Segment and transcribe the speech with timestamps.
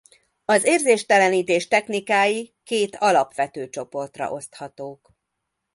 [0.45, 5.13] Az érzéstelenítés technikái két alapvető csoportra oszthatók.